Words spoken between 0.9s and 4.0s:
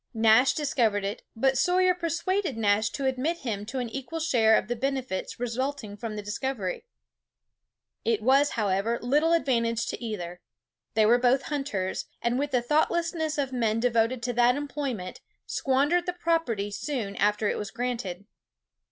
it; but Sawyer persuaded Nash to admit him to an